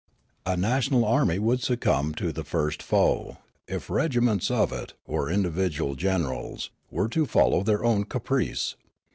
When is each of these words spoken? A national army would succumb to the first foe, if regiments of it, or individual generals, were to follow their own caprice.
A 0.47 0.57
national 0.57 1.05
army 1.05 1.37
would 1.37 1.61
succumb 1.61 2.15
to 2.15 2.31
the 2.31 2.43
first 2.43 2.81
foe, 2.81 3.37
if 3.67 3.87
regiments 3.87 4.49
of 4.49 4.71
it, 4.73 4.95
or 5.05 5.29
individual 5.29 5.93
generals, 5.93 6.71
were 6.89 7.07
to 7.09 7.27
follow 7.27 7.61
their 7.61 7.83
own 7.83 8.05
caprice. 8.05 8.75